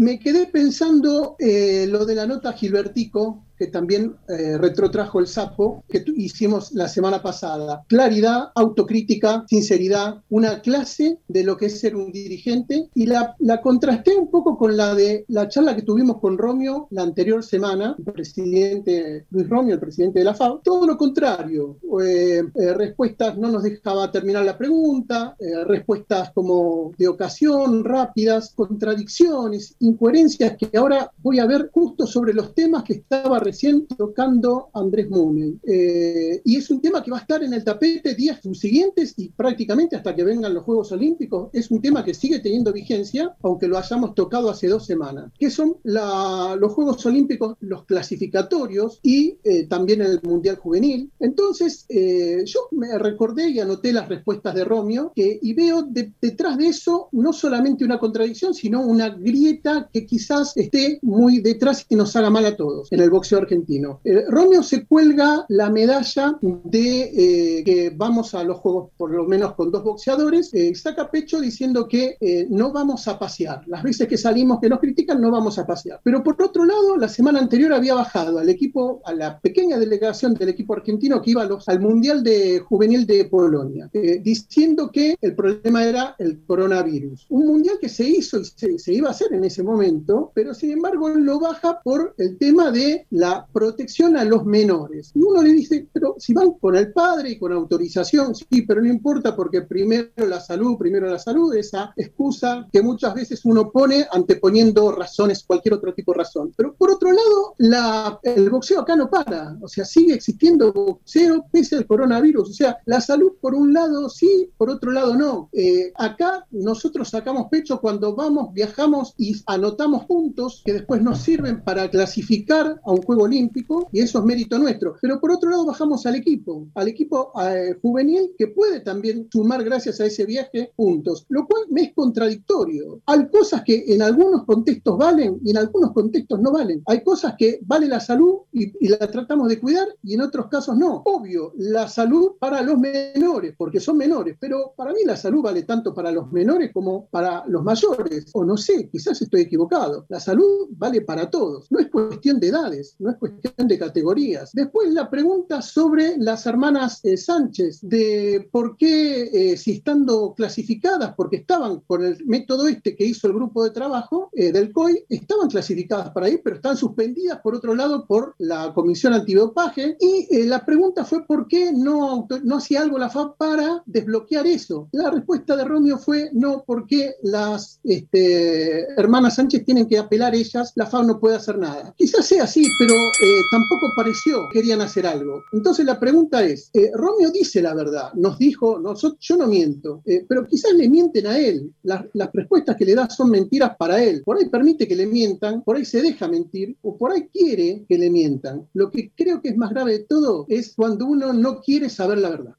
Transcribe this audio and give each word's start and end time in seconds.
me 0.00 0.18
quedé 0.18 0.46
pensando 0.46 1.36
eh, 1.38 1.86
lo 1.86 2.06
de 2.06 2.14
la 2.14 2.26
nota 2.26 2.54
Gilbertico, 2.54 3.44
que 3.60 3.66
también 3.66 4.16
eh, 4.26 4.56
retrotrajo 4.56 5.20
el 5.20 5.26
sapo, 5.26 5.84
que 5.86 6.02
hicimos 6.16 6.72
la 6.72 6.88
semana 6.88 7.20
pasada. 7.20 7.84
Claridad, 7.88 8.52
autocrítica, 8.54 9.44
sinceridad, 9.46 10.22
una 10.30 10.62
clase 10.62 11.18
de 11.28 11.44
lo 11.44 11.58
que 11.58 11.66
es 11.66 11.78
ser 11.78 11.94
un 11.94 12.10
dirigente 12.10 12.88
y 12.94 13.04
la, 13.04 13.36
la 13.38 13.60
contrasté 13.60 14.16
un 14.16 14.30
poco 14.30 14.56
con 14.56 14.78
la 14.78 14.94
de 14.94 15.26
la 15.28 15.46
charla 15.50 15.76
que 15.76 15.82
tuvimos 15.82 16.20
con 16.20 16.38
Romeo 16.38 16.88
la 16.90 17.02
anterior 17.02 17.44
semana, 17.44 17.94
el 17.98 18.04
presidente 18.10 19.26
Luis 19.28 19.46
Romeo, 19.46 19.74
el 19.74 19.80
presidente 19.80 20.20
de 20.20 20.24
la 20.24 20.34
FAO. 20.34 20.62
Todo 20.64 20.86
lo 20.86 20.96
contrario, 20.96 21.76
eh, 22.02 22.42
eh, 22.54 22.72
respuestas 22.72 23.36
no 23.36 23.50
nos 23.50 23.62
dejaba 23.62 24.10
terminar 24.10 24.42
la 24.42 24.56
pregunta, 24.56 25.36
respuestas 25.66 26.30
como 26.32 26.92
de 26.96 27.08
ocasión, 27.08 27.84
rápidas, 27.84 28.54
contradicciones, 28.54 29.74
incoherencias 29.80 30.56
que 30.56 30.78
ahora 30.78 31.10
voy 31.18 31.40
a 31.40 31.46
ver 31.46 31.68
justo 31.74 32.06
sobre 32.06 32.32
los 32.32 32.54
temas 32.54 32.84
que 32.84 32.94
estaba 32.94 33.38
recién 33.50 33.84
tocando 33.86 34.70
Andrés 34.74 35.10
Mooney. 35.10 35.58
Eh, 35.64 36.40
y 36.44 36.56
es 36.56 36.70
un 36.70 36.80
tema 36.80 37.02
que 37.02 37.10
va 37.10 37.18
a 37.18 37.20
estar 37.20 37.42
en 37.42 37.52
el 37.52 37.64
tapete 37.64 38.14
días 38.14 38.38
subsiguientes 38.40 39.14
y 39.16 39.28
prácticamente 39.30 39.96
hasta 39.96 40.14
que 40.14 40.22
vengan 40.22 40.54
los 40.54 40.62
Juegos 40.62 40.92
Olímpicos. 40.92 41.50
Es 41.52 41.68
un 41.72 41.82
tema 41.82 42.04
que 42.04 42.14
sigue 42.14 42.38
teniendo 42.38 42.72
vigencia, 42.72 43.34
aunque 43.42 43.66
lo 43.66 43.76
hayamos 43.76 44.14
tocado 44.14 44.50
hace 44.50 44.68
dos 44.68 44.86
semanas, 44.86 45.32
que 45.36 45.50
son 45.50 45.76
los 45.82 46.72
Juegos 46.72 47.04
Olímpicos, 47.06 47.56
los 47.60 47.84
clasificatorios 47.86 49.00
y 49.02 49.38
eh, 49.42 49.66
también 49.66 50.00
el 50.00 50.20
Mundial 50.22 50.56
Juvenil. 50.56 51.10
Entonces, 51.18 51.86
eh, 51.88 52.44
yo 52.46 52.60
me 52.70 52.96
recordé 52.98 53.50
y 53.50 53.58
anoté 53.58 53.92
las 53.92 54.08
respuestas 54.08 54.54
de 54.54 54.64
Romeo 54.64 55.12
que, 55.14 55.40
y 55.42 55.54
veo 55.54 55.82
detrás 56.20 56.56
de 56.56 56.68
eso 56.68 57.08
no 57.10 57.32
solamente 57.32 57.84
una 57.84 57.98
contradicción, 57.98 58.54
sino 58.54 58.80
una 58.80 59.08
grieta 59.08 59.90
que 59.92 60.06
quizás 60.06 60.56
esté 60.56 61.00
muy 61.02 61.40
detrás 61.40 61.84
y 61.88 61.96
nos 61.96 62.14
haga 62.14 62.30
mal 62.30 62.46
a 62.46 62.56
todos 62.56 62.92
en 62.92 63.00
el 63.00 63.10
boxeo 63.10 63.39
argentino. 63.40 64.00
Eh, 64.04 64.24
Romeo 64.28 64.62
se 64.62 64.84
cuelga 64.86 65.44
la 65.48 65.70
medalla 65.70 66.38
de 66.40 67.00
eh, 67.02 67.64
que 67.64 67.92
vamos 67.94 68.34
a 68.34 68.44
los 68.44 68.58
Juegos 68.58 68.90
por 68.96 69.10
lo 69.10 69.24
menos 69.26 69.54
con 69.54 69.70
dos 69.70 69.82
boxeadores, 69.84 70.52
eh, 70.52 70.74
saca 70.74 71.10
pecho 71.10 71.40
diciendo 71.40 71.88
que 71.88 72.16
no 72.50 72.72
vamos 72.72 73.08
a 73.08 73.18
pasear. 73.18 73.62
Las 73.66 73.82
veces 73.82 74.06
que 74.06 74.16
salimos 74.16 74.60
que 74.60 74.68
nos 74.68 74.80
critican 74.80 75.20
no 75.20 75.30
vamos 75.30 75.58
a 75.58 75.66
pasear. 75.66 76.00
Pero 76.02 76.22
por 76.22 76.40
otro 76.42 76.64
lado, 76.64 76.96
la 76.96 77.08
semana 77.08 77.38
anterior 77.38 77.72
había 77.72 77.94
bajado 77.94 78.38
al 78.38 78.48
equipo, 78.48 79.00
a 79.04 79.12
la 79.12 79.38
pequeña 79.40 79.78
delegación 79.78 80.34
del 80.34 80.50
equipo 80.50 80.74
argentino 80.74 81.22
que 81.22 81.30
iba 81.32 81.48
al 81.66 81.80
Mundial 81.80 82.22
de 82.22 82.60
Juvenil 82.60 83.06
de 83.06 83.24
Polonia, 83.24 83.90
diciendo 84.22 84.90
que 84.92 85.16
el 85.20 85.34
problema 85.34 85.84
era 85.84 86.14
el 86.18 86.40
coronavirus. 86.46 87.26
Un 87.30 87.46
mundial 87.46 87.78
que 87.80 87.88
se 87.88 88.08
hizo 88.08 88.40
y 88.40 88.44
se, 88.44 88.78
se 88.78 88.92
iba 88.92 89.08
a 89.08 89.12
hacer 89.12 89.32
en 89.32 89.44
ese 89.44 89.62
momento, 89.62 90.30
pero 90.34 90.54
sin 90.54 90.72
embargo 90.72 91.08
lo 91.08 91.40
baja 91.40 91.80
por 91.82 92.14
el 92.18 92.38
tema 92.38 92.70
de 92.70 93.06
la 93.10 93.29
protección 93.52 94.16
a 94.16 94.24
los 94.24 94.44
menores. 94.44 95.12
Y 95.14 95.22
uno 95.22 95.42
le 95.42 95.52
dice, 95.52 95.88
pero 95.92 96.16
si 96.18 96.32
van 96.32 96.52
con 96.52 96.76
el 96.76 96.92
padre 96.92 97.30
y 97.30 97.38
con 97.38 97.52
autorización, 97.52 98.34
sí, 98.34 98.62
pero 98.62 98.80
no 98.80 98.88
importa 98.88 99.34
porque 99.34 99.62
primero 99.62 100.10
la 100.16 100.40
salud, 100.40 100.76
primero 100.78 101.08
la 101.08 101.18
salud, 101.18 101.54
esa 101.54 101.92
excusa 101.96 102.66
que 102.72 102.82
muchas 102.82 103.14
veces 103.14 103.44
uno 103.44 103.70
pone 103.70 104.06
anteponiendo 104.10 104.92
razones, 104.92 105.44
cualquier 105.44 105.74
otro 105.74 105.94
tipo 105.94 106.12
de 106.12 106.18
razón. 106.18 106.52
Pero 106.56 106.74
por 106.74 106.90
otro 106.90 107.10
lado, 107.12 107.54
la, 107.58 108.18
el 108.22 108.50
boxeo 108.50 108.80
acá 108.80 108.96
no 108.96 109.10
para, 109.10 109.56
o 109.60 109.68
sea, 109.68 109.84
sigue 109.84 110.14
existiendo 110.14 110.72
boxeo 110.72 111.44
pese 111.50 111.76
al 111.76 111.86
coronavirus, 111.86 112.50
o 112.50 112.52
sea, 112.52 112.78
la 112.86 113.00
salud 113.00 113.32
por 113.40 113.54
un 113.54 113.72
lado 113.72 114.08
sí, 114.08 114.50
por 114.56 114.70
otro 114.70 114.92
lado 114.92 115.14
no. 115.14 115.48
Eh, 115.52 115.92
acá 115.96 116.46
nosotros 116.50 117.08
sacamos 117.08 117.48
pecho 117.50 117.80
cuando 117.80 118.14
vamos, 118.14 118.52
viajamos 118.52 119.14
y 119.16 119.34
anotamos 119.46 120.04
puntos 120.06 120.62
que 120.64 120.72
después 120.72 121.02
nos 121.02 121.20
sirven 121.20 121.62
para 121.62 121.90
clasificar 121.90 122.80
a 122.84 122.90
un 122.90 123.02
juego 123.10 123.24
olímpico 123.24 123.88
y 123.92 124.00
eso 124.00 124.20
es 124.20 124.24
mérito 124.24 124.56
nuestro. 124.56 124.94
Pero 125.02 125.20
por 125.20 125.32
otro 125.32 125.50
lado 125.50 125.66
bajamos 125.66 126.06
al 126.06 126.14
equipo, 126.14 126.68
al 126.74 126.86
equipo 126.86 127.32
eh, 127.42 127.76
juvenil 127.82 128.34
que 128.38 128.46
puede 128.46 128.80
también 128.80 129.28
sumar 129.32 129.64
gracias 129.64 130.00
a 130.00 130.06
ese 130.06 130.24
viaje 130.24 130.72
puntos, 130.76 131.26
lo 131.28 131.44
cual 131.46 131.64
me 131.70 131.82
es 131.82 131.92
contradictorio. 131.92 133.00
Hay 133.06 133.28
cosas 133.28 133.62
que 133.64 133.84
en 133.88 134.02
algunos 134.02 134.44
contextos 134.44 134.96
valen 134.96 135.40
y 135.44 135.50
en 135.50 135.58
algunos 135.58 135.92
contextos 135.92 136.40
no 136.40 136.52
valen. 136.52 136.82
Hay 136.86 137.02
cosas 137.02 137.34
que 137.36 137.58
vale 137.62 137.88
la 137.88 137.98
salud 137.98 138.42
y, 138.52 138.72
y 138.78 138.88
la 138.88 138.98
tratamos 138.98 139.48
de 139.48 139.58
cuidar 139.58 139.88
y 140.04 140.14
en 140.14 140.20
otros 140.20 140.46
casos 140.46 140.76
no. 140.76 141.02
Obvio, 141.04 141.52
la 141.56 141.88
salud 141.88 142.32
para 142.38 142.62
los 142.62 142.78
menores, 142.78 143.54
porque 143.56 143.80
son 143.80 143.96
menores, 143.96 144.36
pero 144.38 144.72
para 144.76 144.92
mí 144.92 145.00
la 145.04 145.16
salud 145.16 145.42
vale 145.42 145.64
tanto 145.64 145.92
para 145.92 146.12
los 146.12 146.30
menores 146.30 146.70
como 146.72 147.06
para 147.06 147.44
los 147.48 147.64
mayores. 147.64 148.26
O 148.34 148.44
no 148.44 148.56
sé, 148.56 148.88
quizás 148.88 149.20
estoy 149.20 149.42
equivocado. 149.42 150.06
La 150.08 150.20
salud 150.20 150.68
vale 150.70 151.00
para 151.00 151.28
todos. 151.28 151.66
No 151.70 151.80
es 151.80 151.88
cuestión 151.88 152.38
de 152.38 152.48
edades, 152.48 152.94
no 153.00 153.10
es 153.10 153.16
cuestión 153.16 153.66
de 153.66 153.78
categorías. 153.78 154.52
Después 154.52 154.92
la 154.92 155.10
pregunta 155.10 155.62
sobre 155.62 156.16
las 156.18 156.46
hermanas 156.46 157.00
eh, 157.02 157.16
Sánchez, 157.16 157.80
de 157.82 158.48
por 158.52 158.76
qué, 158.76 159.22
eh, 159.32 159.56
si 159.56 159.72
estando 159.72 160.34
clasificadas, 160.34 161.14
porque 161.16 161.36
estaban 161.36 161.80
con 161.80 162.04
el 162.04 162.24
método 162.26 162.68
este 162.68 162.94
que 162.94 163.04
hizo 163.04 163.26
el 163.26 163.34
grupo 163.34 163.64
de 163.64 163.70
trabajo 163.70 164.30
eh, 164.34 164.52
del 164.52 164.72
COI, 164.72 165.04
estaban 165.08 165.48
clasificadas 165.48 166.10
para 166.10 166.28
ir, 166.28 166.40
pero 166.44 166.56
están 166.56 166.76
suspendidas, 166.76 167.40
por 167.40 167.54
otro 167.54 167.74
lado, 167.74 168.06
por 168.06 168.34
la 168.38 168.72
Comisión 168.74 169.14
Antidopaje. 169.14 169.96
Y 169.98 170.44
la 170.44 170.64
pregunta 170.64 171.04
fue 171.04 171.26
por 171.26 171.48
qué 171.48 171.72
no, 171.72 172.26
no 172.44 172.56
hacía 172.56 172.82
algo 172.82 172.98
la 172.98 173.10
FAB 173.10 173.36
para 173.36 173.82
desbloquear 173.86 174.46
eso. 174.46 174.88
La 174.92 175.10
respuesta 175.10 175.56
de 175.56 175.64
Romeo 175.64 175.98
fue 175.98 176.30
no, 176.32 176.64
porque 176.66 177.14
las 177.22 177.80
este, 177.84 178.84
hermanas 179.00 179.36
Sánchez 179.36 179.64
tienen 179.64 179.88
que 179.88 179.98
apelar 179.98 180.34
ellas, 180.34 180.72
la 180.74 180.86
FAB 180.86 181.06
no 181.06 181.20
puede 181.20 181.36
hacer 181.36 181.58
nada. 181.58 181.94
Quizás 181.96 182.26
sea 182.26 182.44
así, 182.44 182.66
pero 182.78 182.89
eh, 182.94 183.42
tampoco 183.50 183.92
pareció 183.94 184.48
que 184.48 184.60
querían 184.60 184.80
hacer 184.80 185.06
algo. 185.06 185.42
Entonces 185.52 185.86
la 185.86 185.98
pregunta 185.98 186.44
es, 186.44 186.70
eh, 186.74 186.90
Romeo 186.94 187.30
dice 187.30 187.62
la 187.62 187.74
verdad, 187.74 188.12
nos 188.14 188.38
dijo, 188.38 188.78
nosotros, 188.78 189.18
yo 189.20 189.36
no 189.36 189.46
miento, 189.46 190.02
eh, 190.04 190.24
pero 190.28 190.46
quizás 190.46 190.74
le 190.74 190.88
mienten 190.88 191.26
a 191.26 191.38
él, 191.38 191.72
las, 191.82 192.04
las, 192.12 192.30
respuestas 192.32 192.76
que 192.76 192.84
le 192.84 192.94
da 192.94 193.08
son 193.08 193.30
mentiras 193.30 193.76
para 193.78 194.02
él, 194.02 194.22
por 194.24 194.36
ahí 194.36 194.48
permite 194.48 194.86
que 194.86 194.96
le 194.96 195.06
mientan, 195.06 195.62
por 195.62 195.76
ahí 195.76 195.84
se 195.84 196.02
deja 196.02 196.28
mentir, 196.28 196.76
o 196.82 196.96
por 196.96 197.12
ahí 197.12 197.28
quiere 197.32 197.84
que 197.88 197.98
le 197.98 198.10
mientan. 198.10 198.66
Lo 198.74 198.90
que 198.90 199.10
creo 199.14 199.40
que 199.40 199.48
es 199.48 199.56
más 199.56 199.70
grave 199.70 199.92
de 199.92 200.04
todo 200.04 200.46
es 200.48 200.74
cuando 200.76 201.06
uno 201.06 201.32
no 201.32 201.60
quiere 201.60 201.88
saber 201.88 202.18
la 202.18 202.30
verdad. 202.30 202.40